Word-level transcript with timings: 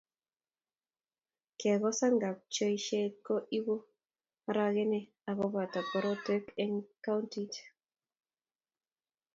Kekosan 1.59 2.13
kapchoisye 2.23 3.01
ko 3.25 3.33
ibuu 3.57 3.85
arogenee 4.49 5.09
ak 5.29 5.35
kobo 5.37 5.59
korotwek 5.91 6.45
eng 6.63 6.75
kauntit. 7.03 7.53